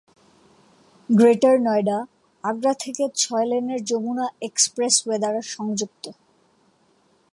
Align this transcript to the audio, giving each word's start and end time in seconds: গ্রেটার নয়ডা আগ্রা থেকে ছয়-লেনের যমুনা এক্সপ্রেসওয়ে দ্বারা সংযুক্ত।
গ্রেটার 1.09 1.55
নয়ডা 1.61 1.97
আগ্রা 2.43 2.73
থেকে 2.73 3.03
ছয়-লেনের 3.15 3.81
যমুনা 3.85 4.25
এক্সপ্রেসওয়ে 4.41 5.17
দ্বারা 5.19 5.41
সংযুক্ত। 5.47 6.03